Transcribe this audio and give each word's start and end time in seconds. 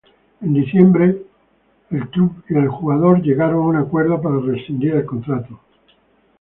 En 0.41 0.55
diciembre 0.55 1.27
club 2.11 2.43
y 2.49 2.65
jugador 2.67 3.21
llegaron 3.21 3.59
a 3.59 3.67
un 3.67 3.75
acuerdo 3.75 4.19
para 4.19 4.39
rescindir 4.39 4.93
el 4.95 5.05
contrato. 5.05 5.59